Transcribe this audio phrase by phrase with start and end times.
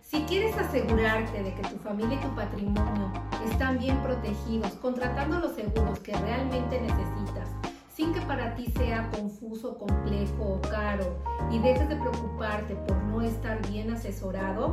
[0.00, 3.12] Si quieres asegurarte de que tu familia y tu patrimonio
[3.50, 7.48] están bien protegidos, contratando los seguros que realmente necesitas,
[7.94, 11.18] sin que para ti sea confuso, complejo o caro
[11.50, 14.72] y dejes de preocuparte por no estar bien asesorado,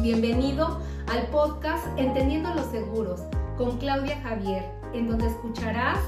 [0.00, 3.22] bienvenido al podcast Entendiendo los Seguros
[3.56, 5.98] con Claudia Javier, en donde escucharás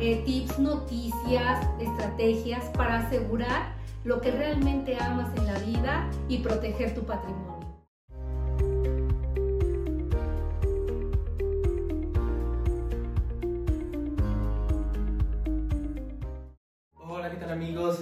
[0.00, 3.72] eh, tips, noticias, estrategias para asegurar
[4.04, 7.57] lo que realmente amas en la vida y proteger tu patrimonio.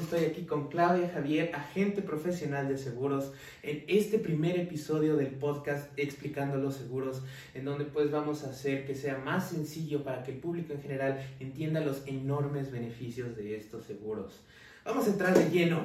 [0.07, 3.33] Estoy aquí con Claudia Javier, agente profesional de seguros,
[3.65, 7.23] en este primer episodio del podcast Explicando los Seguros,
[7.55, 10.81] en donde pues vamos a hacer que sea más sencillo para que el público en
[10.81, 14.45] general entienda los enormes beneficios de estos seguros.
[14.85, 15.85] Vamos a entrar de lleno.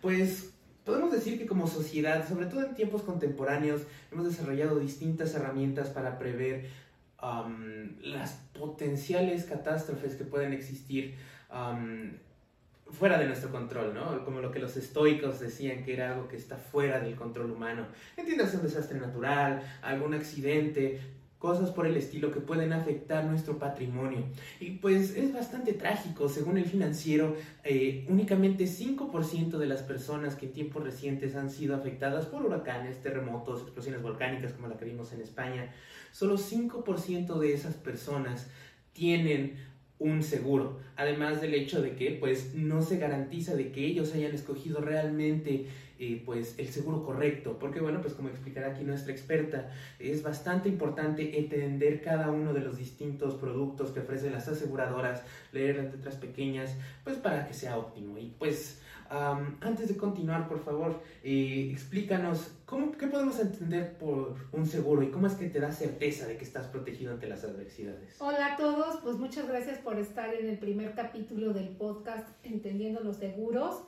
[0.00, 0.50] Pues
[0.84, 6.18] Podemos decir que como sociedad, sobre todo en tiempos contemporáneos, hemos desarrollado distintas herramientas para
[6.18, 6.68] prever
[8.02, 11.14] las potenciales catástrofes que pueden existir
[12.92, 14.24] fuera de nuestro control, ¿no?
[14.24, 17.86] Como lo que los estoicos decían que era algo que está fuera del control humano.
[18.16, 21.00] Entiendes un desastre natural, algún accidente,
[21.42, 24.22] cosas por el estilo que pueden afectar nuestro patrimonio.
[24.60, 27.34] Y pues es bastante trágico, según el financiero,
[27.64, 33.02] eh, únicamente 5% de las personas que en tiempos recientes han sido afectadas por huracanes,
[33.02, 35.72] terremotos, explosiones volcánicas como la que vimos en España,
[36.12, 38.46] solo 5% de esas personas
[38.92, 39.71] tienen
[40.02, 44.34] un seguro, además del hecho de que pues no se garantiza de que ellos hayan
[44.34, 45.66] escogido realmente
[45.98, 50.68] eh, pues el seguro correcto, porque bueno pues como explicará aquí nuestra experta, es bastante
[50.68, 56.16] importante entender cada uno de los distintos productos que ofrecen las aseguradoras, leer las letras
[56.16, 58.18] pequeñas, pues para que sea óptimo.
[58.18, 58.81] Y pues
[59.60, 62.52] antes de continuar, por favor, eh, explícanos
[62.98, 66.44] qué podemos entender por un seguro y cómo es que te da certeza de que
[66.44, 68.16] estás protegido ante las adversidades.
[68.20, 73.00] Hola a todos, pues muchas gracias por estar en el primer capítulo del podcast Entendiendo
[73.00, 73.82] los Seguros.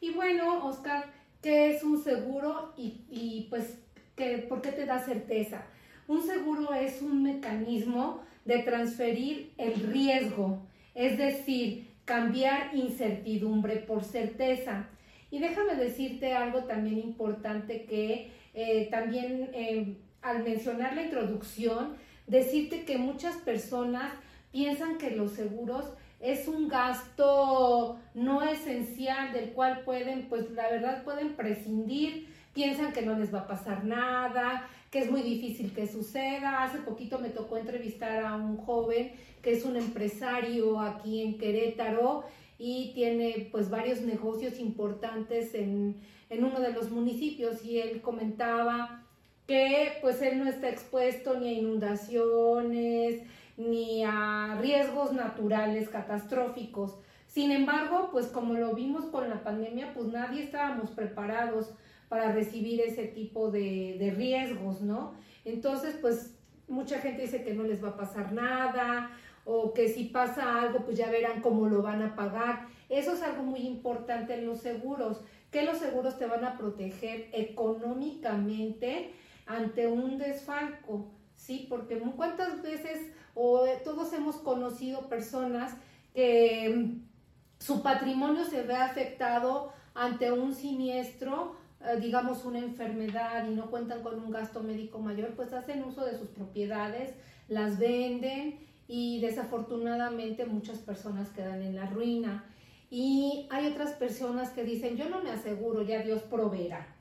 [0.00, 1.12] Y bueno, Oscar,
[1.42, 3.78] ¿qué es un seguro y, y pues
[4.16, 5.66] ¿qué, por qué te da certeza?
[6.08, 10.62] Un seguro es un mecanismo de transferir el riesgo,
[10.94, 14.88] es decir, cambiar incertidumbre por certeza.
[15.30, 21.94] Y déjame decirte algo también importante que eh, también eh, al mencionar la introducción,
[22.26, 24.12] decirte que muchas personas
[24.50, 25.84] piensan que los seguros
[26.18, 33.02] es un gasto no esencial del cual pueden, pues la verdad pueden prescindir, piensan que
[33.02, 36.64] no les va a pasar nada, que es muy difícil que suceda.
[36.64, 39.12] Hace poquito me tocó entrevistar a un joven
[39.42, 42.24] que es un empresario aquí en Querétaro
[42.58, 45.96] y tiene pues varios negocios importantes en,
[46.28, 49.06] en uno de los municipios y él comentaba
[49.46, 53.22] que pues él no está expuesto ni a inundaciones
[53.56, 56.96] ni a riesgos naturales catastróficos.
[57.26, 61.70] Sin embargo, pues como lo vimos con la pandemia, pues nadie estábamos preparados
[62.10, 65.14] para recibir ese tipo de, riesgos, ¿no?
[65.44, 66.34] Entonces, pues
[66.66, 69.12] mucha gente dice que no les va a pasar nada
[69.44, 72.66] o que si pasa algo, pues ya verán cómo lo van a pagar.
[72.88, 75.20] Eso es algo muy importante en los seguros,
[75.52, 79.12] que los seguros te van a proteger económicamente
[79.46, 81.66] ante un desfalco, ¿sí?
[81.70, 85.76] Porque cuántas veces o todos hemos conocido personas
[86.12, 91.59] que mm, su patrimonio se ve afectado ante un siniestro eh,
[92.00, 96.18] digamos, una enfermedad y no cuentan con un gasto médico mayor, pues hacen uso de
[96.18, 97.14] sus propiedades,
[97.48, 102.44] las venden y desafortunadamente muchas personas quedan en la ruina.
[102.90, 106.96] Y hay otras personas que dicen, yo no me aseguro, ya Dios proveerá.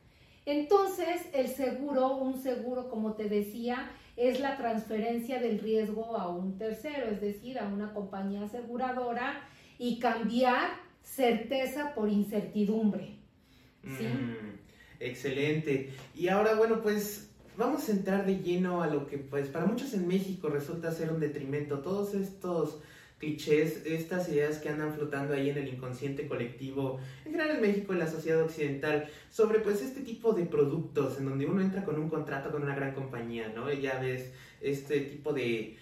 [0.46, 6.58] Entonces, el seguro, un seguro, como te decía, es la transferencia del riesgo a un
[6.58, 9.42] tercero, es decir, a una compañía aseguradora
[9.78, 10.70] y cambiar
[11.02, 13.18] certeza por incertidumbre.
[13.84, 14.06] ¿sí?
[14.06, 14.69] Mm.
[15.00, 15.94] Excelente.
[16.16, 19.94] Y ahora, bueno, pues vamos a entrar de lleno a lo que, pues, para muchos
[19.94, 21.80] en México resulta ser un detrimento.
[21.80, 22.80] Todos estos
[23.20, 27.94] clichés, estas ideas que andan flotando ahí en el inconsciente colectivo, en general en México,
[27.94, 32.00] en la sociedad occidental, sobre pues este tipo de productos en donde uno entra con
[32.00, 33.72] un contrato con una gran compañía, ¿no?
[33.72, 34.32] Y ya ves
[34.62, 35.78] este tipo de...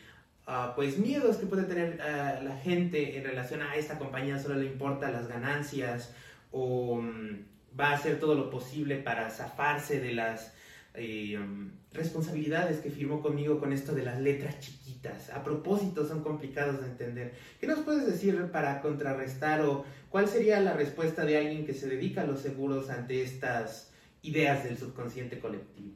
[0.50, 4.56] Ah, pues miedos que puede tener ah, la gente en relación a esta compañía solo
[4.56, 6.16] le importa las ganancias
[6.52, 10.54] o mm, va a hacer todo lo posible para zafarse de las
[10.94, 15.30] eh, um, responsabilidades que firmó conmigo con esto de las letras chiquitas.
[15.30, 17.34] A propósito, son complicados de entender.
[17.60, 21.88] ¿Qué nos puedes decir para contrarrestar o cuál sería la respuesta de alguien que se
[21.88, 23.92] dedica a los seguros ante estas
[24.22, 25.96] ideas del subconsciente colectivo.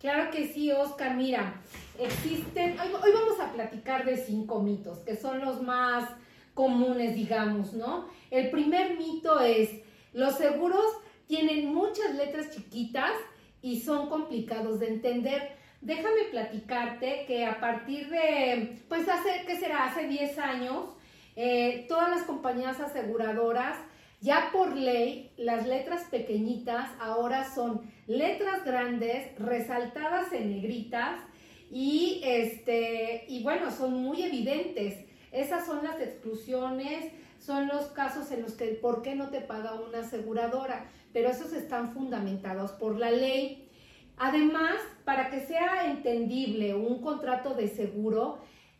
[0.00, 1.16] Claro que sí, Oscar.
[1.16, 1.60] Mira,
[1.98, 6.08] existen, hoy, hoy vamos a platicar de cinco mitos, que son los más
[6.54, 8.08] comunes, digamos, ¿no?
[8.30, 9.70] El primer mito es,
[10.12, 10.86] los seguros
[11.28, 13.12] tienen muchas letras chiquitas
[13.62, 15.52] y son complicados de entender.
[15.80, 19.84] Déjame platicarte que a partir de, pues hace, ¿qué será?
[19.84, 20.88] Hace 10 años,
[21.36, 23.78] eh, todas las compañías aseguradoras,
[24.20, 31.20] ya por ley, las letras pequeñitas ahora son letras grandes, resaltadas en negritas
[31.70, 35.04] y, este, y bueno, son muy evidentes.
[35.30, 39.74] Esas son las exclusiones, son los casos en los que por qué no te paga
[39.74, 43.68] una aseguradora, pero esos están fundamentados por la ley.
[44.16, 48.38] Además, para que sea entendible un contrato de seguro,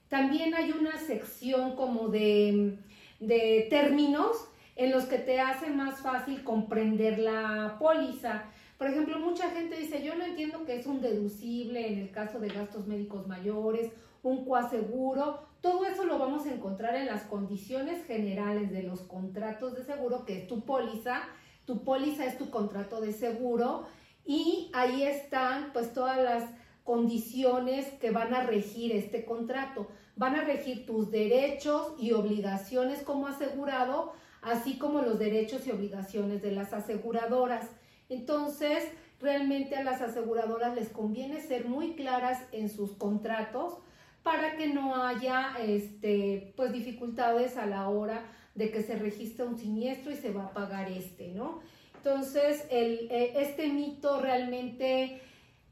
[0.08, 2.78] también hay una sección como de,
[3.20, 8.44] de términos en los que te hace más fácil comprender la póliza.
[8.78, 12.38] Por ejemplo, mucha gente dice, yo no entiendo que es un deducible en el caso
[12.38, 13.90] de gastos médicos mayores,
[14.22, 15.48] un coaseguro.
[15.60, 20.24] Todo eso lo vamos a encontrar en las condiciones generales de los contratos de seguro,
[20.24, 21.22] que es tu póliza.
[21.68, 23.84] Tu póliza es tu contrato de seguro
[24.24, 26.44] y ahí están pues todas las
[26.82, 29.86] condiciones que van a regir este contrato.
[30.16, 36.40] Van a regir tus derechos y obligaciones como asegurado, así como los derechos y obligaciones
[36.40, 37.66] de las aseguradoras.
[38.08, 38.84] Entonces,
[39.20, 43.74] realmente a las aseguradoras les conviene ser muy claras en sus contratos
[44.22, 48.24] para que no haya este, pues, dificultades a la hora
[48.58, 51.60] de que se registre un siniestro y se va a pagar este, ¿no?
[51.96, 55.20] Entonces, el, eh, este mito realmente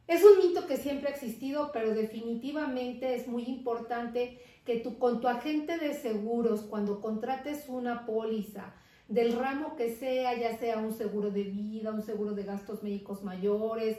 [0.07, 5.21] es un mito que siempre ha existido, pero definitivamente es muy importante que tú con
[5.21, 8.73] tu agente de seguros, cuando contrates una póliza,
[9.09, 13.23] del ramo que sea, ya sea un seguro de vida, un seguro de gastos médicos
[13.25, 13.99] mayores,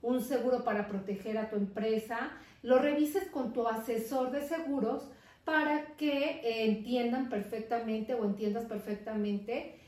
[0.00, 2.30] un seguro para proteger a tu empresa,
[2.62, 5.08] lo revises con tu asesor de seguros
[5.48, 9.80] para que entiendan perfectamente o entiendas perfectamente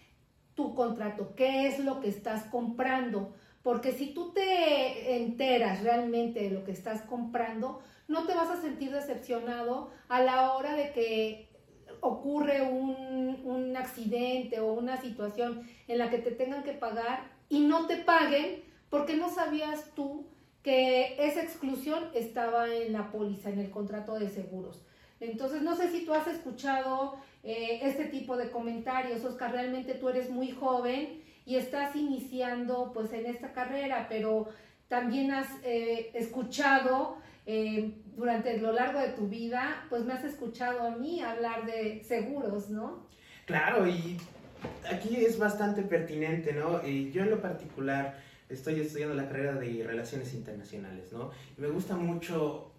[0.55, 3.35] tu contrato, qué es lo que estás comprando.
[3.63, 8.63] Porque si tú te enteras realmente de lo que estás comprando, no te vas a
[8.63, 11.51] sentir decepcionado a la hora de que
[12.01, 17.61] ocurre un, un, accidente o una situación en la que te tengan que pagar y
[17.61, 20.25] no te paguen porque no sabías tú
[20.63, 24.87] que esa exclusión estaba en la póliza, en el contrato de seguros.
[25.21, 30.09] Entonces, no sé si tú has escuchado eh, este tipo de comentarios, Oscar, realmente tú
[30.09, 34.49] eres muy joven y estás iniciando pues en esta carrera, pero
[34.89, 40.87] también has eh, escuchado eh, durante lo largo de tu vida, pues me has escuchado
[40.87, 43.07] a mí hablar de seguros, ¿no?
[43.47, 44.19] Claro, y
[44.91, 46.87] aquí es bastante pertinente, ¿no?
[46.87, 48.19] Y yo en lo particular
[48.49, 51.31] estoy estudiando la carrera de Relaciones Internacionales, ¿no?
[51.57, 52.73] Y me gusta mucho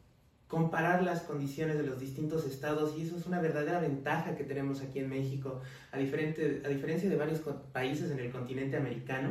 [0.52, 4.82] comparar las condiciones de los distintos estados y eso es una verdadera ventaja que tenemos
[4.82, 5.62] aquí en México,
[5.94, 7.40] a, diferente, a diferencia de varios
[7.72, 9.30] países en el continente americano.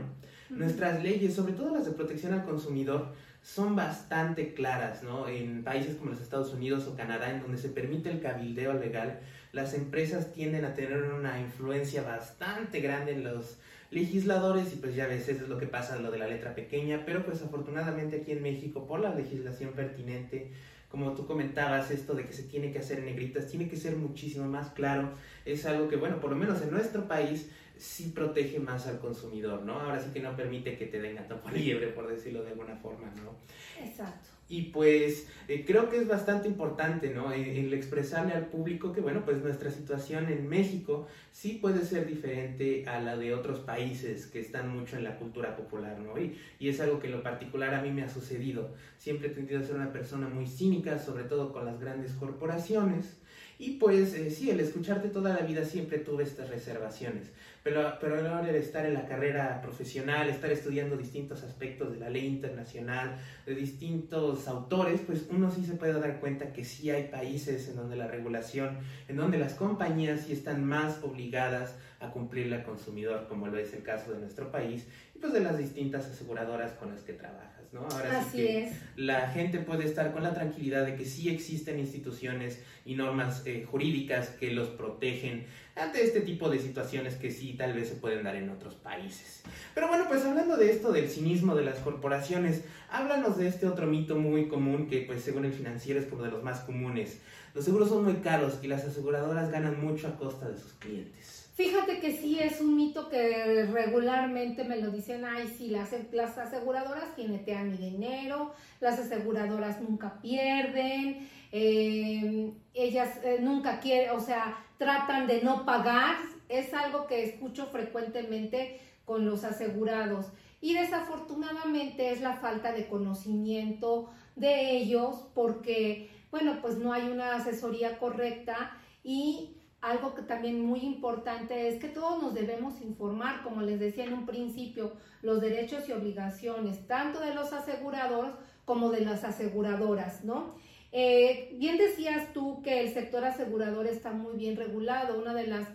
[0.48, 3.08] Nuestras leyes, sobre todo las de protección al consumidor,
[3.42, 5.28] son bastante claras, ¿no?
[5.28, 9.20] En países como los Estados Unidos o Canadá, en donde se permite el cabildeo legal,
[9.52, 13.58] las empresas tienden a tener una influencia bastante grande en los
[13.90, 17.02] legisladores y pues ya ves, eso es lo que pasa, lo de la letra pequeña,
[17.04, 20.50] pero pues afortunadamente aquí en México, por la legislación pertinente,
[20.90, 23.96] como tú comentabas, esto de que se tiene que hacer en negritas, tiene que ser
[23.96, 25.12] muchísimo más claro,
[25.44, 29.62] es algo que, bueno, por lo menos en nuestro país sí protege más al consumidor,
[29.62, 29.80] ¿no?
[29.80, 32.76] Ahora sí que no permite que te den gato por liebre, por decirlo de alguna
[32.76, 33.36] forma, ¿no?
[33.82, 34.39] Exacto.
[34.50, 37.32] Y pues eh, creo que es bastante importante, ¿no?
[37.32, 42.84] El, expresarle al público que, bueno, pues nuestra situación en México sí puede ser diferente
[42.88, 46.20] a la de otros países que están mucho en la cultura popular, ¿no?
[46.20, 48.74] Y, y es algo que en lo particular a mí me ha sucedido.
[48.98, 53.20] Siempre he tenido a ser una persona muy cínica, sobre todo con las grandes corporaciones.
[53.60, 57.28] Y pues eh, sí, el escucharte toda la vida siempre tuve estas reservaciones.
[57.62, 61.92] Pero, pero a la hora de estar en la carrera profesional, estar estudiando distintos aspectos
[61.92, 66.64] de la ley internacional, de distintos autores, pues uno sí se puede dar cuenta que
[66.64, 71.74] sí hay países en donde la regulación, en donde las compañías sí están más obligadas
[72.00, 75.40] a cumplirle al consumidor, como lo es el caso de nuestro país, y pues de
[75.40, 77.50] las distintas aseguradoras con las que trabajas.
[77.72, 77.80] ¿no?
[77.80, 81.78] Ahora Así sí que la gente puede estar con la tranquilidad de que sí existen
[81.78, 85.46] instituciones y normas eh, jurídicas que los protegen
[85.80, 89.42] ante este tipo de situaciones que sí tal vez se pueden dar en otros países.
[89.74, 93.86] Pero bueno, pues hablando de esto del cinismo de las corporaciones, háblanos de este otro
[93.86, 97.18] mito muy común que pues según el financiero es como de los más comunes.
[97.54, 101.40] Los seguros son muy caros y las aseguradoras ganan mucho a costa de sus clientes.
[101.60, 106.38] Fíjate que sí es un mito que regularmente me lo dicen, ay, sí, las, las
[106.38, 114.56] aseguradoras jinetean mi dinero, las aseguradoras nunca pierden, eh, ellas eh, nunca quieren, o sea,
[114.80, 116.16] tratan de no pagar,
[116.48, 120.32] es algo que escucho frecuentemente con los asegurados.
[120.62, 127.34] Y desafortunadamente es la falta de conocimiento de ellos porque, bueno, pues no hay una
[127.34, 128.72] asesoría correcta
[129.04, 134.04] y algo que también muy importante es que todos nos debemos informar, como les decía
[134.04, 138.32] en un principio, los derechos y obligaciones, tanto de los aseguradores
[138.64, 140.54] como de las aseguradoras, ¿no?
[140.92, 145.68] Eh, bien decías tú que el sector asegurador está muy bien regulado, una de las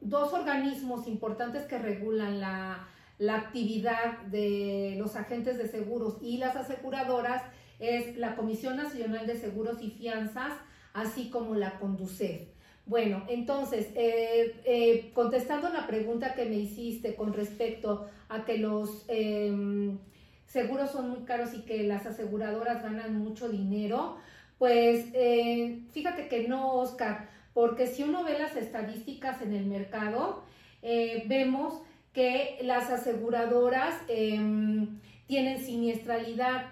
[0.00, 2.88] dos organismos importantes que regulan la,
[3.28, 7.42] actividad de los agentes de seguros y las aseguradoras
[7.78, 10.52] es la Comisión Nacional de Seguros y Fianzas,
[10.92, 12.42] así como la Conducef.
[12.84, 19.04] Bueno, entonces, eh, eh, contestando la pregunta que me hiciste con respecto a que los
[19.06, 19.98] em,
[20.52, 24.18] seguros son muy caros y que las aseguradoras ganan mucho dinero,
[24.58, 30.44] pues eh, fíjate que no, Oscar, porque si uno ve las estadísticas en el mercado,
[31.26, 31.82] vemos
[32.12, 36.66] que las aseguradoras em, tienen siniestralidad.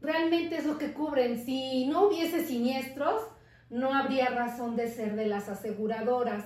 [0.00, 1.44] Realmente es lo que cubren.
[1.44, 3.22] Si no hubiese siniestros,
[3.68, 6.44] no habría razón de ser de las aseguradoras.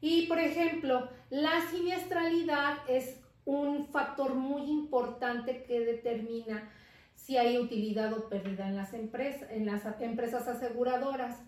[0.00, 6.70] Y, por ejemplo, la siniestralidad es un factor muy importante que determina
[7.14, 11.38] si hay utilidad o pérdida en las empresas, en las empresas aseguradoras.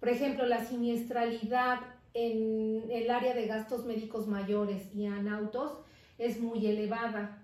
[0.00, 1.80] Por ejemplo, la siniestralidad
[2.14, 5.78] en el área de gastos médicos mayores y en autos
[6.18, 7.42] es muy elevada.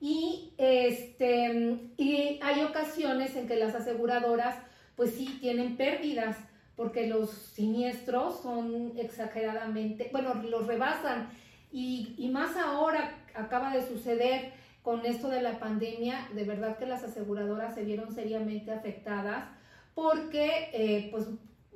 [0.00, 4.56] Y, este, y hay ocasiones en que las aseguradoras
[4.96, 6.36] pues sí tienen pérdidas
[6.76, 11.28] porque los siniestros son exageradamente, bueno, los rebasan.
[11.72, 17.04] Y, más ahora acaba de suceder con esto de la pandemia, de verdad que las
[17.04, 19.44] aseguradoras se vieron seriamente afectadas
[19.94, 21.26] porque eh, pues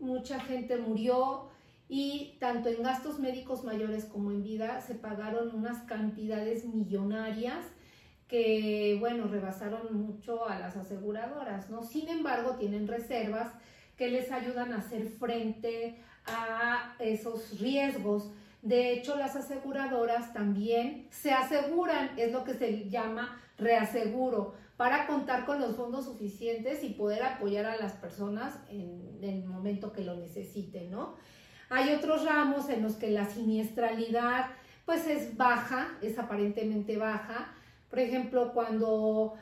[0.00, 1.48] mucha gente murió
[1.88, 7.66] y tanto en gastos médicos mayores como en vida se pagaron unas cantidades millonarias
[8.28, 11.82] que, bueno, rebasaron mucho a las aseguradoras, ¿no?
[11.82, 13.52] Sin embargo, tienen reservas
[13.96, 18.30] que les ayudan a hacer frente a esos riesgos.
[18.64, 25.44] De hecho, las aseguradoras también se aseguran, es lo que se llama reaseguro, para contar
[25.44, 30.16] con los fondos suficientes y poder apoyar a las personas en, el momento que lo
[30.16, 31.14] necesiten, ¿no?
[31.68, 34.46] Hay otros ramos en los que la siniestralidad
[34.86, 37.52] pues es baja, es aparentemente baja.
[37.90, 39.34] Por ejemplo, cuando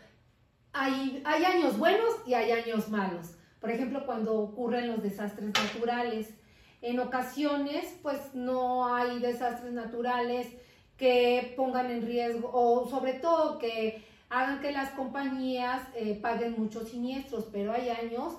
[0.72, 3.36] hay, hay años buenos y hay años malos.
[3.60, 6.34] Por ejemplo, cuando ocurren los desastres naturales.
[6.82, 10.48] En ocasiones, pues no hay desastres naturales
[10.96, 16.88] que pongan en riesgo o sobre todo que hagan que las compañías eh, paguen muchos
[16.88, 18.34] siniestros, pero hay años,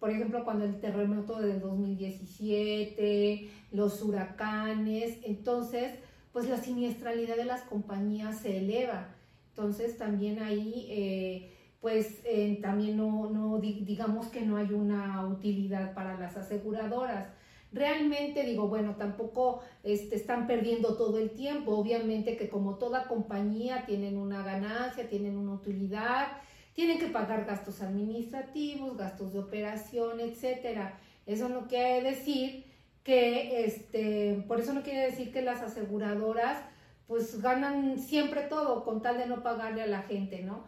[0.00, 5.94] por ejemplo, cuando el terremoto del 2017, los huracanes, entonces,
[6.32, 9.14] pues la siniestralidad de las compañías se eleva.
[9.50, 10.86] Entonces, también ahí...
[10.90, 17.28] Eh, pues eh, también no, digamos que no hay una utilidad para las aseguradoras.
[17.72, 21.76] Realmente digo, bueno, tampoco este, están perdiendo todo el tiempo.
[21.76, 26.28] Obviamente que como toda compañía tienen una ganancia, tienen una utilidad,
[26.72, 30.98] tienen que pagar gastos administrativos, gastos de operación, etcétera.
[31.26, 32.64] Eso no quiere decir
[33.04, 36.58] que, este, por eso no quiere decir que las aseguradoras
[37.06, 40.64] pues ganan siempre todo con tal de no pagarle a la gente, ¿no?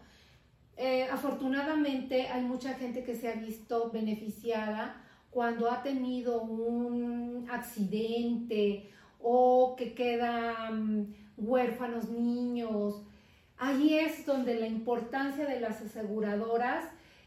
[0.82, 4.96] Eh, afortunadamente hay mucha gente que se ha visto beneficiada
[5.30, 8.88] cuando ha tenido un accidente
[9.20, 13.02] o que quedan huérfanos niños.
[13.58, 16.86] Ahí es donde la importancia de las aseguradoras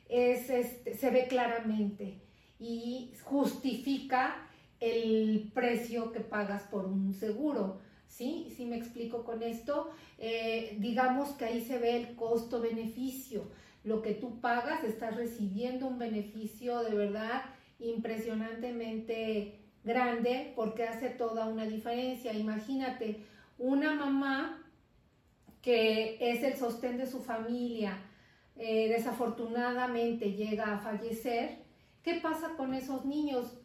[0.09, 2.23] es, este, se ve claramente
[2.57, 4.47] y justifica
[4.79, 7.81] el precio que pagas por un seguro.
[8.13, 8.53] ¿Sí?
[8.55, 9.89] Si me explico con esto,
[10.19, 13.49] eh, digamos que ahí se ve el costo-beneficio.
[13.83, 17.43] Lo que tú pagas, estás recibiendo un beneficio de verdad
[17.79, 22.33] impresionantemente grande porque hace toda una diferencia.
[22.33, 23.25] Imagínate,
[23.57, 24.63] una mamá
[25.61, 27.97] que es el sostén de su familia,
[28.57, 31.57] eh, desafortunadamente llega a fallecer,
[32.03, 33.57] ¿qué pasa con esos niños?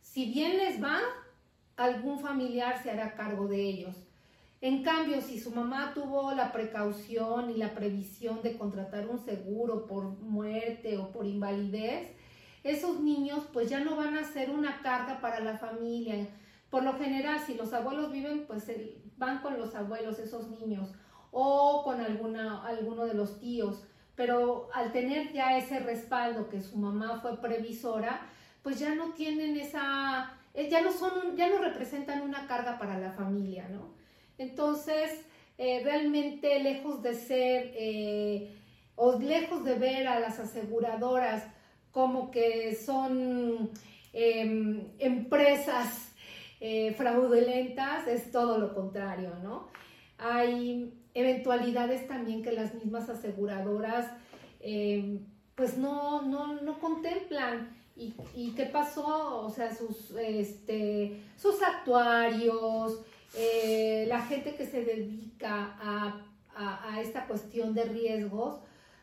[0.00, 0.98] Si bien les va,
[1.76, 3.96] algún familiar se hará cargo de ellos.
[4.60, 9.86] En cambio, si su mamá tuvo la precaución y la previsión de contratar un seguro
[9.86, 12.12] por muerte o por invalidez,
[12.62, 16.28] esos niños pues ya no van a ser una carga para la familia.
[16.70, 18.70] por lo general, si los abuelos viven, pues
[19.18, 20.92] van con los abuelos esos niños
[21.30, 23.82] o con alguna, alguno de los tíos.
[24.14, 28.26] Pero al tener ya ese respaldo que su mamá fue previsora,
[28.62, 33.12] pues ya no tienen esa, ya no son, ya no representan una carga para la
[33.12, 33.94] familia, ¿no?
[34.38, 35.24] Entonces,
[35.58, 38.54] eh, realmente lejos de ser eh,
[38.96, 41.44] o lejos de ver a las aseguradoras
[41.90, 43.70] como que son
[44.12, 46.12] em, empresas
[46.60, 49.68] eh, fraudulentas, es todo lo contrario, ¿no?
[50.18, 54.10] Hay eventualidades también que las mismas aseguradoras
[54.60, 55.20] eh,
[55.54, 57.81] pues no, no, contemplan.
[57.94, 59.44] ¿Y, qué pasó?
[59.44, 63.00] O sea, sus, este, sus actuarios,
[63.36, 68.60] eh, la gente que se dedica a, a, esta cuestión de riesgos,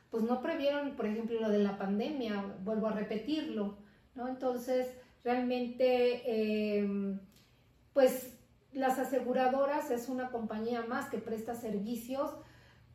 [0.10, 3.78] pues no previeron, por ejemplo, lo de la pandemia, vuelvo a repetirlo,
[4.16, 4.28] ¿no?
[4.28, 4.88] Entonces,
[5.24, 6.82] realmente
[7.94, 8.34] pues
[8.72, 12.32] las aseguradoras es una compañía más que presta servicios,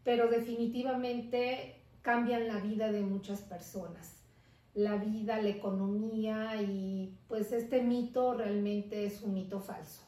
[0.02, 4.13] pero definitivamente cambian la vida de muchas personas,
[4.74, 10.02] la vida, la economía y pues este mito realmente es un mito falso.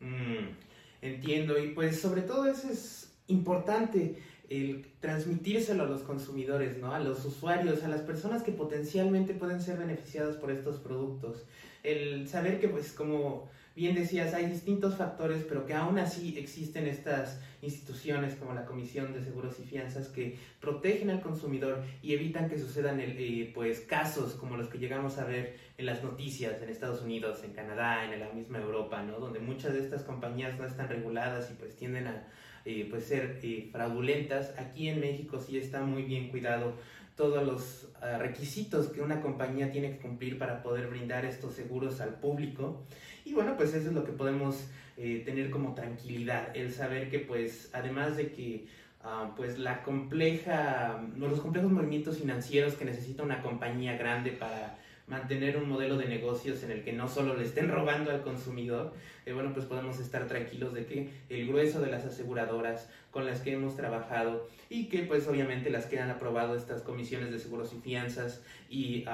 [0.00, 0.54] Mm,
[1.02, 6.94] entiendo y pues sobre todo eso es importante el transmitírselo a los consumidores, ¿no?
[6.94, 11.44] A los usuarios, a las personas que potencialmente pueden ser beneficiadas por estos productos.
[11.82, 16.88] El saber que pues como bien decías, hay distintos factores, pero que aún así existen
[16.88, 22.48] estas instituciones como la Comisión de Seguros y Fianzas que protegen al consumidor y evitan
[22.48, 26.70] que sucedan eh, pues, casos como los que llegamos a ver en las noticias en
[26.70, 29.20] Estados Unidos, en Canadá, en la misma Europa, ¿no?
[29.20, 32.26] donde muchas de estas compañías no están reguladas y pues tienden a
[32.64, 34.54] eh, pues, ser eh, fraudulentas.
[34.58, 36.74] Aquí en México sí está muy bien cuidado
[37.18, 42.00] todos los ah, requisitos que una compañía tiene que cumplir para poder brindar estos seguros
[42.00, 42.84] al público.
[43.24, 47.18] Y bueno, pues eso es lo que podemos eh, tener como tranquilidad, el saber que
[47.18, 48.66] pues además de que
[49.02, 55.56] ah, pues la compleja, los complejos movimientos financieros que necesita una compañía grande para mantener
[55.56, 58.94] un modelo de negocios en el que no solo le estén robando al consumidor,
[59.26, 63.40] eh, bueno, pues podemos estar tranquilos de que el grueso de las aseguradoras con las
[63.40, 67.72] que hemos trabajado y que pues obviamente las que han aprobado estas comisiones de seguros
[67.72, 69.04] y fianzas y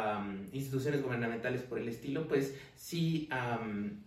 [0.52, 3.28] instituciones gubernamentales por el estilo, pues sí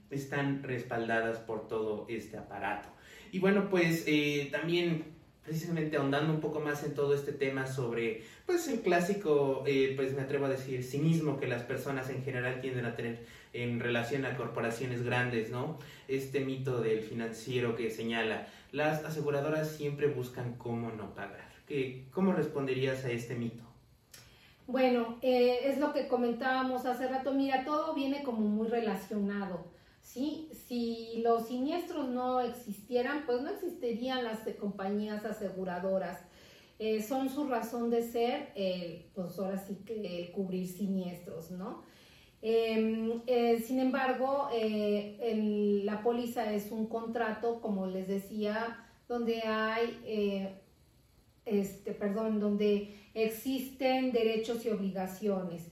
[0.09, 2.89] están respaldadas por todo este aparato.
[3.31, 5.16] Y bueno, pues eh, también
[5.47, 10.13] precisamente ahondando un poco más en todo este tema sobre, pues el clásico, eh, pues
[10.13, 14.25] me atrevo a decir, cinismo que las personas en general tienden a tener en relación
[14.25, 15.79] a corporaciones grandes, ¿no?
[16.09, 21.47] Este mito del financiero que señala, las aseguradoras siempre buscan cómo no pagar.
[21.65, 23.63] ¿Qué, ¿Cómo responderías a este mito?
[24.67, 29.76] Bueno, eh, es lo que comentábamos hace rato, mira, todo viene como muy relacionado.
[30.07, 30.49] ¿Sí?
[30.67, 36.21] Si los siniestros no existieran, pues no existirían las compañías aseguradoras.
[36.79, 38.53] Eh, son su razón de ser,
[39.13, 41.83] pues ahora sí que cubrir siniestros, ¿no?
[42.41, 50.55] Em, eh, sin embargo, eh, la póliza es un contrato, como les decía, donde hay,
[51.45, 55.71] este, perdón, donde existen derechos y obligaciones.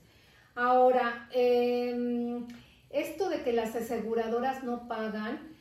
[0.54, 2.46] Ahora, em,
[2.90, 5.54] esto de que las aseguradoras no pagan,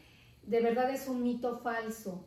[0.43, 2.25] de verdad es un mito falso.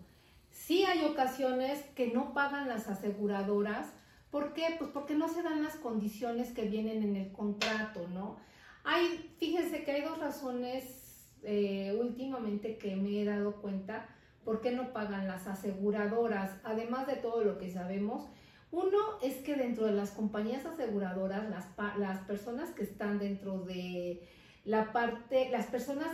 [0.51, 3.93] Sí hay ocasiones que no pagan las aseguradoras.
[4.31, 4.75] ¿Por qué?
[4.79, 8.37] Pues porque no se dan las condiciones que vienen en el contrato, ¿no?
[8.85, 14.09] Hay, fíjense que hay dos razones eh, últimamente que me he dado cuenta
[14.45, 18.29] por qué no pagan las aseguradoras, además de todo lo que sabemos.
[18.71, 21.67] Uno es que dentro de las compañías aseguradoras, las,
[21.99, 24.27] las personas que están dentro de
[24.65, 26.09] la parte, las personas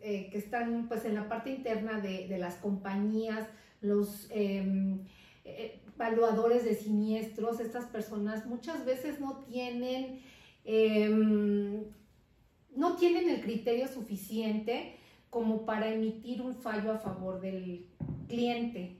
[0.00, 3.48] eh, que están pues en la parte interna de, las compañías,
[3.80, 5.00] los em,
[5.44, 10.20] eh, evaluadores de siniestros, estas personas muchas veces no tienen,
[10.64, 11.84] em,
[12.74, 14.96] no tienen el criterio suficiente
[15.30, 17.86] como para emitir un fallo a favor del
[18.28, 18.96] cliente.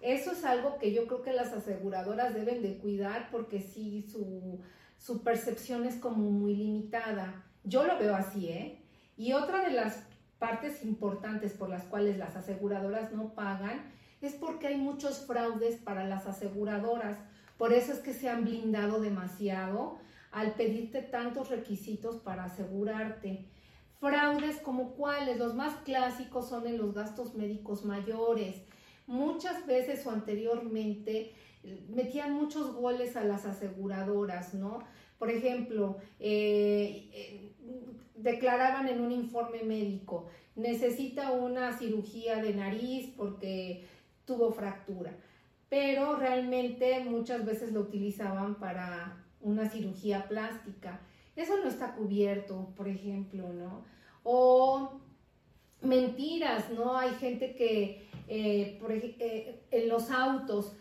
[0.00, 4.60] Eso es algo que yo creo que las aseguradoras deben de cuidar porque sí, su,
[4.96, 7.44] su percepción es como muy limitada.
[7.68, 8.78] Yo lo veo así, ¿eh?
[9.16, 10.02] Y otra de las
[10.38, 16.04] partes importantes por las cuales las aseguradoras no pagan es porque hay muchos fraudes para
[16.04, 17.18] las aseguradoras.
[17.58, 19.98] Por eso es que se han blindado demasiado
[20.30, 23.46] al pedirte tantos requisitos para asegurarte.
[24.00, 28.62] Fraudes como cuáles, los más clásicos son en los gastos médicos mayores.
[29.06, 34.84] Muchas veces o anteriormente eh, metían muchos goles a las aseguradoras, ¿no?
[35.18, 37.47] Por ejemplo, eh,
[38.22, 40.26] declaraban en un informe médico,
[40.56, 43.86] necesita una cirugía de nariz porque
[44.24, 45.12] tuvo fractura,
[45.68, 51.00] pero realmente muchas veces lo utilizaban para una cirugía plástica.
[51.36, 53.84] Eso no está cubierto, por ejemplo, ¿no?
[54.24, 55.00] O
[55.80, 56.96] mentiras, ¿no?
[56.98, 60.72] Hay gente que, eh, por eh, en los autos,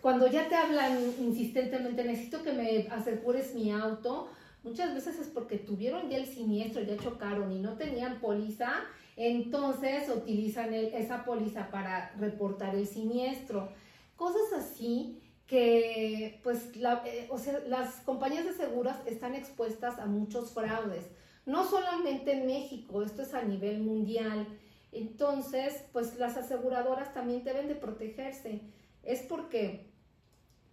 [0.00, 4.28] cuando ya te hablan insistentemente, necesito que me asegures mi auto,
[4.64, 8.72] muchas veces es porque tuvieron ya el siniestro, ya chocaron y no tenían póliza,
[9.16, 13.68] entonces utilizan esa póliza para reportar el siniestro.
[14.16, 21.04] Cosas así que, pues, eh, las compañías de seguros están expuestas a muchos fraudes,
[21.46, 24.46] no solamente en México, esto es a nivel mundial.
[24.92, 28.60] Entonces, pues las aseguradoras también deben de protegerse.
[29.02, 29.92] Es porque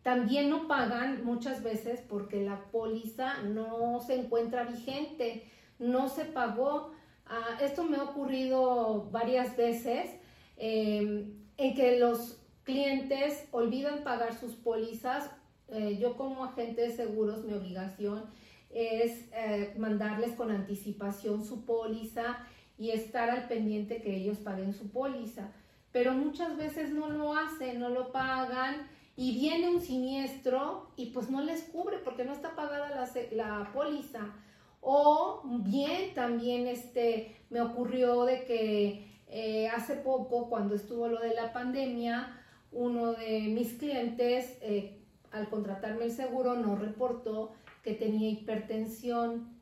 [0.03, 5.45] también no pagan muchas veces porque la póliza no se encuentra vigente,
[5.77, 6.91] no se pagó.
[7.27, 10.09] Ah, esto me ha ocurrido varias veces
[10.57, 15.29] em, en que los clientes olvidan pagar sus pólizas.
[15.67, 18.25] Eh, yo como agente de seguros mi obligación
[18.71, 22.39] es eh, mandarles con anticipación su póliza
[22.77, 25.51] y estar al pendiente que ellos paguen su póliza.
[25.91, 28.87] Pero muchas veces no lo hacen, no lo pagan
[29.21, 33.71] y viene un siniestro y pues no les cubre porque no está pagada la, la
[33.71, 34.33] póliza.
[34.81, 41.35] O bien también este, me ocurrió de que eh, hace poco, cuando estuvo lo de
[41.35, 42.35] la pandemia,
[42.71, 44.97] uno de mis clientes, eh,
[45.31, 47.51] al contratarme el seguro, no reportó
[47.83, 49.55] que tenía hipertensión.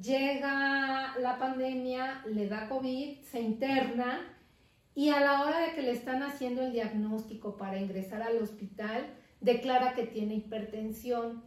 [0.00, 4.35] Llega la pandemia, le da COVID, se interna
[4.96, 9.06] y a la hora de que le están haciendo el diagnóstico para ingresar al hospital,
[9.42, 11.44] declara que tiene hipertensión.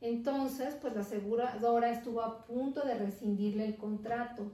[0.00, 4.50] Entonces, pues la aseguradora estuvo a punto de rescindirle el contrato.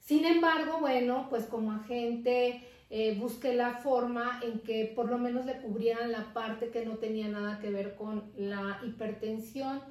[0.00, 5.44] Sin embargo, bueno, pues como agente eh, busqué la forma en que por lo menos
[5.44, 9.82] le cubrieran la parte que no tenía nada que ver con la hipertensión.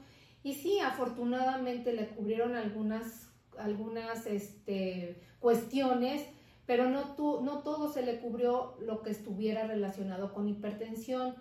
[0.41, 6.25] Y sí, afortunadamente le cubrieron algunas, algunas este, cuestiones
[6.67, 11.33] pero no, no todo se le cubrió lo que estuviera relacionado con hipertensión.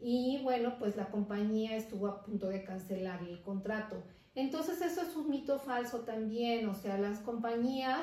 [0.00, 4.02] Y bueno, pues la compañía estuvo a punto de cancelar el contrato.
[4.36, 8.00] Entonces eso es un mito falso también, o sea, las compañías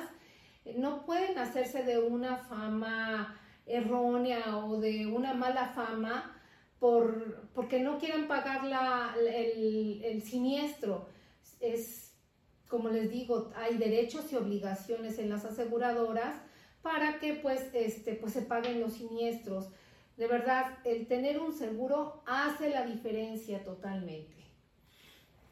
[0.76, 6.36] no pueden hacerse de una fama errónea o de una mala fama
[6.78, 11.08] por, porque no quieran pagar la, el, el siniestro.
[11.58, 12.14] Es,
[12.68, 16.36] como les digo, hay derechos y obligaciones en las aseguradoras
[16.82, 19.68] para que pues, este, pues se paguen los siniestros.
[20.16, 24.40] De verdad, el tener un seguro hace la diferencia totalmente.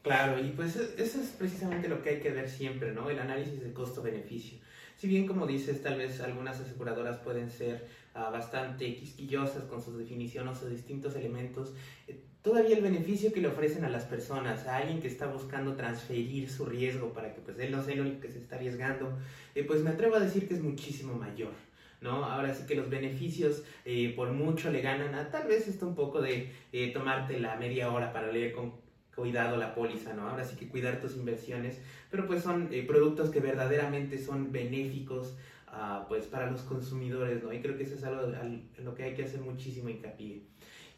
[0.03, 3.11] Claro, y pues eso es precisamente lo que hay que ver siempre, ¿no?
[3.11, 4.59] El análisis de costo-beneficio.
[4.97, 9.97] Si bien, como dices, tal vez algunas aseguradoras pueden ser ah, bastante quisquillosas con sus
[9.99, 11.73] definiciones o distintos elementos,
[12.07, 15.75] eh, todavía el beneficio que le ofrecen a las personas, a alguien que está buscando
[15.75, 19.19] transferir su riesgo para que pues él no sea el único que se está arriesgando,
[19.55, 21.53] eh, pues me atrevo a decir que es muchísimo mayor.
[22.01, 22.25] ¿no?
[22.25, 25.97] Ahora sí que los beneficios eh, por mucho le ganan a tal vez esto un
[25.97, 28.75] poco de eh, tomarte la media hora para leer con
[29.17, 30.29] cuidado la póliza, ¿no?
[30.29, 36.07] Ahora sí que cuidar tus inversiones, pero pues son productos que verdaderamente son benéficos ah,
[36.09, 37.53] pues para los consumidores, ¿no?
[37.53, 40.43] Y creo que eso es algo en lo que hay que hacer muchísimo hincapié.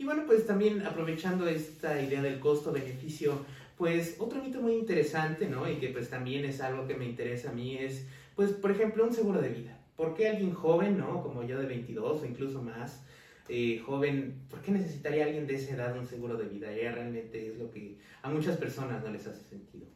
[0.00, 3.44] Y bueno, pues también aprovechando esta idea del costo-beneficio,
[3.76, 5.70] pues otro mito muy interesante, ¿no?
[5.70, 9.04] Y que pues también es algo que me interesa a mí es, pues por ejemplo,
[9.04, 9.78] un seguro de vida.
[9.96, 11.22] ¿Por qué alguien joven, ¿no?
[11.22, 13.02] Como yo de 22 o incluso más,
[13.50, 16.74] eh, joven, ¿por qué necesitaría alguien de esa edad un seguro de vida?
[16.74, 19.86] Ya realmente es lo que a muchas personas no les hace sentido.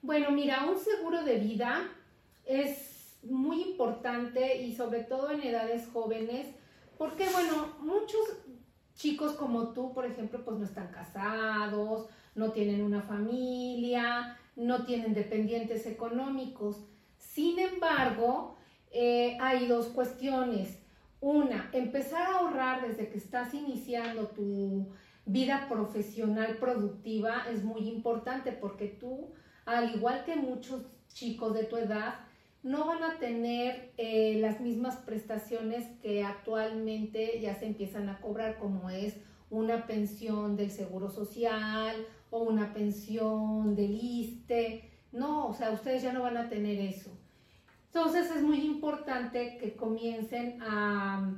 [0.00, 1.88] Bueno, mira, un seguro de vida
[2.46, 6.46] es muy importante y sobre todo en edades jóvenes,
[6.96, 8.20] porque bueno, muchos
[8.98, 15.14] chicos como tú, por ejemplo, pues no están casados, no tienen una familia, no tienen
[15.14, 16.84] dependientes económicos.
[17.16, 18.56] Sin embargo,
[18.90, 20.78] eh, hay dos cuestiones.
[21.20, 24.88] Una, empezar a ahorrar desde que estás iniciando tu
[25.24, 29.32] vida profesional productiva es muy importante porque tú,
[29.64, 32.16] al igual que muchos chicos de tu edad,
[32.62, 38.58] no van a tener eh, las mismas prestaciones que actualmente ya se empiezan a cobrar,
[38.58, 39.16] como es
[39.50, 44.90] una pensión del Seguro Social o una pensión del ISTE.
[45.12, 47.10] No, o sea, ustedes ya no van a tener eso.
[47.86, 51.32] Entonces es muy importante que comiencen a,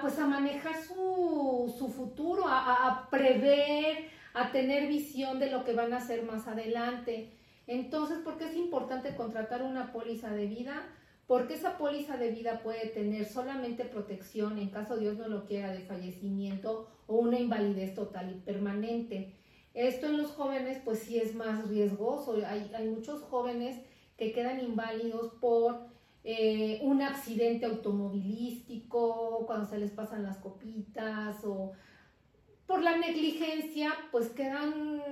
[0.00, 5.92] pues a manejar su, futuro, a, a prever, a tener visión de lo que van
[5.92, 7.30] a hacer más adelante.
[7.66, 10.86] Entonces, ¿por qué es importante contratar una póliza de vida?
[11.26, 15.70] Porque esa póliza de vida puede tener solamente protección en caso Dios no lo quiera
[15.70, 19.32] de fallecimiento o una invalidez total y permanente.
[19.72, 22.36] Esto en los jóvenes pues sí es más riesgoso.
[22.44, 23.78] Hay, muchos jóvenes
[24.16, 25.86] que quedan inválidos por
[26.24, 31.72] eh, un accidente automovilístico, cuando se les pasan las copitas o
[32.70, 35.02] por la negligencia, pues quedan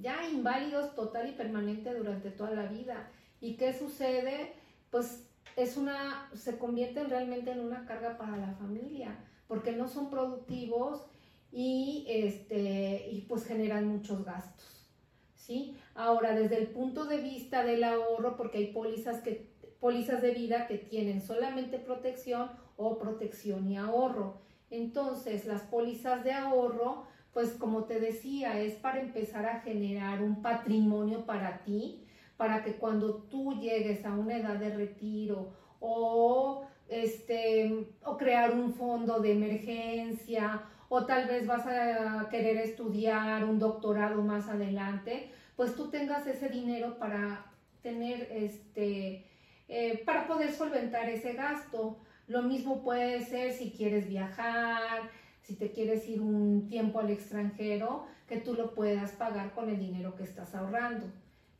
[0.00, 3.10] ya inválidos total y permanente durante toda la vida.
[3.40, 4.52] ¿Y qué sucede?
[4.88, 10.08] Pues es una, se convierten realmente en una carga para la familia, porque no son
[10.08, 11.04] productivos
[11.50, 14.88] y, este, y pues generan muchos gastos.
[15.34, 15.76] ¿sí?
[15.96, 20.68] Ahora, desde el punto de vista del ahorro, porque hay pólizas, que, pólizas de vida
[20.68, 24.46] que tienen solamente protección o protección y ahorro.
[24.70, 30.42] Entonces, las pólizas de ahorro, pues como te decía, es para empezar a generar un
[30.42, 32.04] patrimonio para ti,
[32.36, 38.72] para que cuando tú llegues a una edad de retiro o este o crear un
[38.72, 45.74] fondo de emergencia o tal vez vas a querer estudiar un doctorado más adelante, pues
[45.74, 47.52] tú tengas ese dinero para
[47.82, 49.26] tener este
[49.68, 51.98] eh, para poder solventar ese gasto.
[52.28, 55.10] Lo mismo puede ser si quieres viajar,
[55.42, 59.80] si te quieres ir un tiempo al extranjero, que tú lo puedas pagar con el
[59.80, 61.06] dinero que estás ahorrando.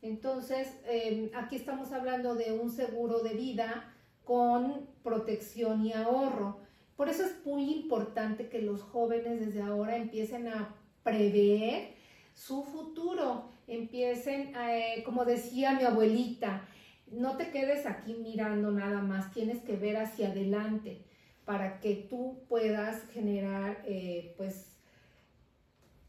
[0.03, 3.91] Entonces, em, aquí estamos hablando de un seguro de vida
[4.23, 6.59] con protección y ahorro.
[6.95, 11.95] Por eso es muy importante que los jóvenes desde ahora empiecen a prever
[12.35, 16.67] su futuro, empiecen, eh, como decía mi abuelita,
[17.11, 21.01] no te quedes aquí mirando nada más, tienes que ver hacia adelante
[21.45, 24.71] para que tú puedas generar, eh, pues,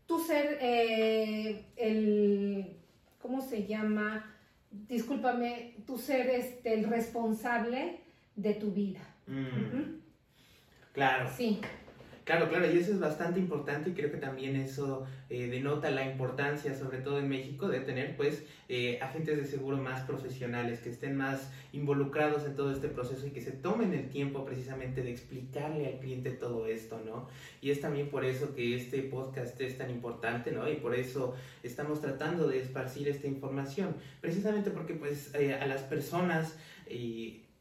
[0.06, 2.76] tu ser eh, el
[3.20, 4.34] ¿cómo se llama?
[4.70, 8.00] Discúlpame, tú ser este, el responsable
[8.36, 9.00] de tu vida.
[9.26, 10.00] Mm.
[10.92, 11.30] Claro.
[11.36, 11.60] Sí.
[12.30, 16.08] Claro, claro, y eso es bastante importante y creo que también eso eh, denota la
[16.08, 20.90] importancia, sobre todo en México, de tener pues eh, agentes de seguro más profesionales, que
[20.90, 25.10] estén más involucrados en todo este proceso y que se tomen el tiempo precisamente de
[25.10, 27.26] explicarle al cliente todo esto, ¿no?
[27.60, 30.70] Y es también por eso que este podcast es tan importante, ¿no?
[30.70, 35.82] Y por eso estamos tratando de esparcir esta información, precisamente porque pues eh, a las
[35.82, 36.56] personas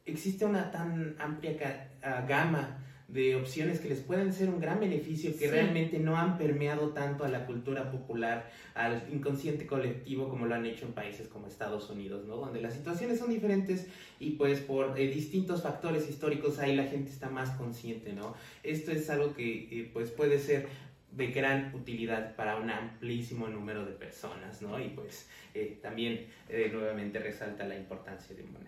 [0.05, 1.89] existe una tan amplia
[2.27, 6.89] gama de opciones que les pueden ser un gran beneficio, que realmente no han permeado
[6.89, 11.47] tanto a la cultura popular, al inconsciente colectivo como lo han hecho en países como
[11.47, 12.35] Estados Unidos, ¿no?
[12.37, 13.87] Donde las situaciones son diferentes
[14.19, 18.35] y pues por eh, distintos factores históricos ahí la gente está más consciente, ¿no?
[18.61, 20.67] Esto es algo que eh, pues puede ser
[21.11, 24.79] de gran utilidad para un amplísimo número de personas, ¿no?
[24.79, 26.27] Y pues eh, también
[26.71, 28.67] nuevamente resalta la importancia de un buen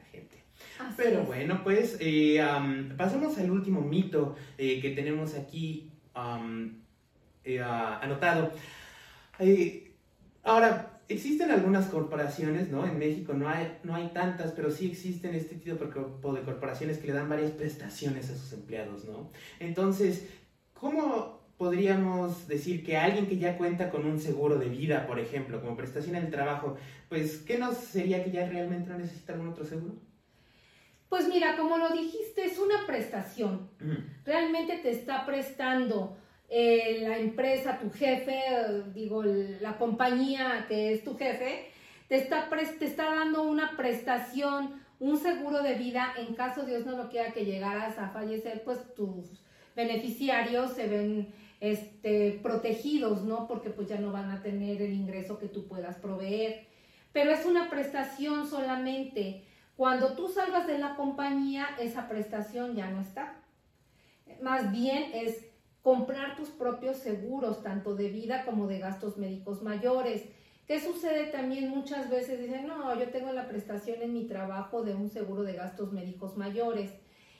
[0.97, 2.43] Pero bueno, pues eh,
[2.97, 5.91] pasamos al último mito eh, que tenemos aquí
[7.43, 8.51] eh, anotado.
[10.43, 12.85] ahora, existen algunas corporaciones, ¿no?
[12.85, 15.75] En México no hay, no hay tantas, pero sí existen este tipo
[16.33, 19.29] de corporaciones que le dan varias prestaciones a sus empleados, ¿no?
[19.59, 20.27] Entonces,
[20.73, 25.61] ¿cómo podríamos decir que alguien que ya cuenta con un seguro de vida, por ejemplo,
[25.61, 26.75] como prestación en el trabajo,
[27.07, 29.93] pues, ¿qué nos sería que ya realmente no necesita algún otro seguro?
[31.11, 33.69] Pues mira, como lo dijiste, es una prestación.
[34.23, 36.15] Realmente te está prestando
[36.47, 38.41] eh, la empresa, tu jefe,
[38.93, 41.67] digo, la compañía que es tu jefe,
[42.07, 46.95] te está, te está dando una prestación, un seguro de vida en caso Dios no
[46.95, 49.43] lo quiera que llegaras a fallecer, pues tus
[49.75, 53.49] beneficiarios se ven este, protegidos, ¿no?
[53.49, 56.67] Porque pues ya no van a tener el ingreso que tú puedas proveer.
[57.11, 59.43] Pero es una prestación solamente
[59.81, 63.41] cuando tú salgas de la compañía, esa prestación ya no está.
[64.39, 65.43] Más bien es
[65.81, 70.25] comprar tus propios seguros, tanto de vida como de gastos médicos mayores.
[70.67, 72.39] ¿Qué sucede también muchas veces?
[72.39, 76.37] Dicen, no, yo tengo la prestación en mi trabajo de un seguro de gastos médicos
[76.37, 76.93] mayores.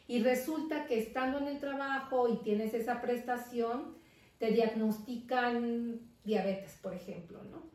[0.07, 3.97] Y resulta que estando en el trabajo y tienes esa prestación,
[4.39, 7.69] te diagnostican diabetes, por ejemplo, ¿no?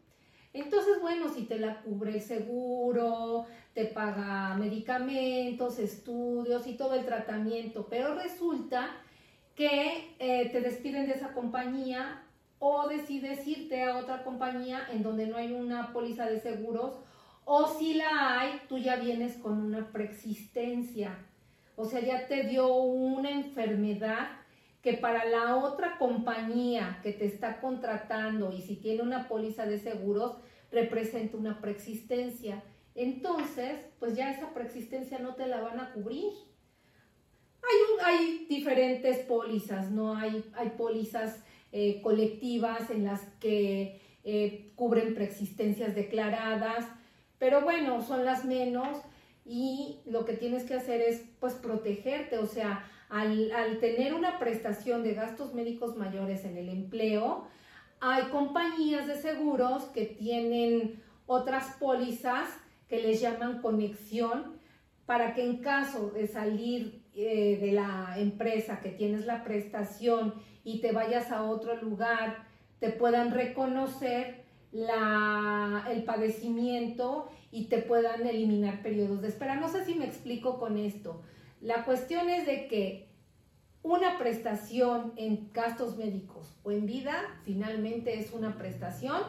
[0.57, 3.45] Entonces, bueno, si te la cubre el seguro,
[3.77, 8.89] te paga medicamentos, estudios y todo el tratamiento, pero resulta
[9.55, 12.23] que eh, te despiden de esa compañía
[12.59, 16.95] o decides irte a otra compañía en donde no hay una póliza de seguros
[17.45, 21.19] o si la hay, tú ya vienes con una preexistencia.
[21.77, 24.29] O sea, ya te dio una enfermedad
[24.81, 29.79] que para la otra compañía que te está contratando y si tiene una póliza de
[29.79, 30.39] seguros,
[30.73, 32.63] representa una preexistencia.
[32.97, 36.33] Entonces, pues ya esa preexistencia no te la van a cubrir.
[37.63, 40.17] Hay, hay diferentes pólizas, ¿no?
[40.17, 46.87] Hay, hay pólizas eh, colectivas en las que eh, cubren preexistencias declaradas,
[47.39, 48.99] pero bueno, son las menos
[49.45, 54.39] y lo que tienes que hacer es pues protegerte, o sea, al, al, tener una
[54.39, 57.47] prestación de gastos médicos mayores en el empleo,
[58.01, 62.49] hay compañías de seguros que tienen otras pólizas
[62.89, 64.57] que les llaman conexión
[65.07, 70.81] para que en caso de salir eh, de la empresa que tienes la prestación y
[70.81, 72.47] te vayas a otro lugar,
[72.81, 79.55] te puedan reconocer la, el padecimiento y te puedan eliminar periodos de espera.
[79.57, 81.23] No sé si me explico con esto.
[81.61, 83.09] La cuestión es de que
[83.83, 89.23] una prestación en gastos médicos o en vida finalmente es una prestación,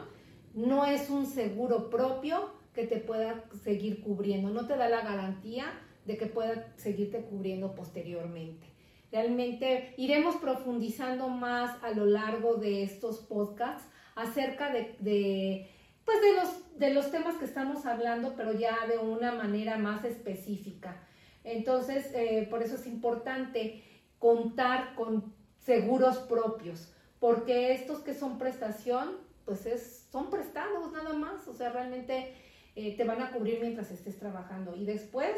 [0.52, 5.64] no es un seguro propio que te pueda seguir cubriendo, no te da la garantía
[6.06, 8.68] de que pueda seguirte cubriendo posteriormente.
[9.10, 13.82] Realmente iremos profundizando más a lo largo de estos podcasts
[14.14, 15.68] acerca de,
[16.04, 20.04] pues de, los, de los temas que estamos hablando, pero ya de una manera más
[20.04, 21.02] específica.
[21.42, 23.82] Entonces, eh, por eso es importante
[24.20, 31.48] contar con seguros propios, porque estos que son prestación, pues es, son prestados nada más,
[31.48, 32.34] o sea, realmente
[32.78, 35.34] eh, te van a cubrir mientras estés trabajando y después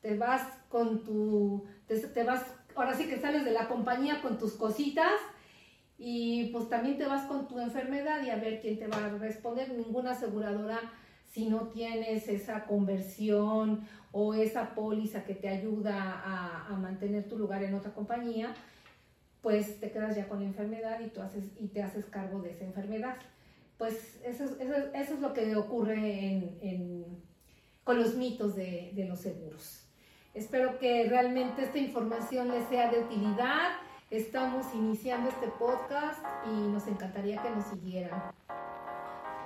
[0.00, 4.52] te vas con tu, te, vas, ahora sí que sales de la compañía con tus
[4.52, 5.10] cositas
[5.98, 9.08] y pues también te vas con tu enfermedad y a ver quién te va a
[9.08, 9.72] responder.
[9.72, 10.78] Ninguna aseguradora,
[11.32, 17.36] si no tienes esa conversión o esa póliza que te ayuda a, a, mantener tu
[17.36, 18.54] lugar en otra compañía,
[19.42, 22.52] pues te quedas ya con la enfermedad y, tú haces, y te haces cargo de
[22.52, 23.16] esa enfermedad.
[23.78, 24.44] Pues eso,
[24.94, 26.42] es lo que ocurre
[27.82, 29.84] con los mitos de, de los seguros.
[30.32, 33.72] Espero que realmente esta información les sea de utilidad.
[34.10, 38.34] Estamos iniciando este podcast y nos encantaría que nos siguieran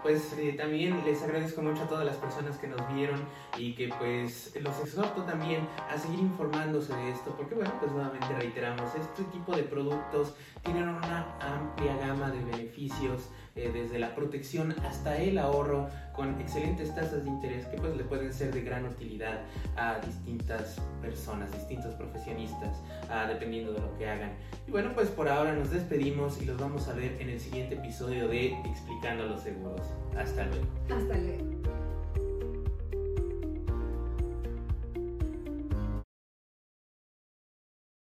[0.03, 3.21] pues eh, también les agradezco mucho a todas las personas que nos vieron
[3.57, 8.27] y que pues los exhorto también a seguir informándose de esto porque bueno pues nuevamente
[8.35, 14.75] reiteramos este tipo de productos tienen una amplia gama de beneficios eh, desde la protección
[14.85, 18.85] hasta el ahorro con excelentes tasas de interés que pues le pueden ser de gran
[18.87, 19.41] utilidad
[19.77, 22.83] a distintas personas, distintos profesionistas,
[23.29, 24.33] dependiendo de lo que hagan.
[24.67, 27.77] Y bueno, pues por ahora nos despedimos y los vamos a ver en el siguiente
[27.77, 29.87] episodio de Explicando los Seguros.
[30.17, 30.67] Hasta luego.
[30.91, 31.78] Hasta luego.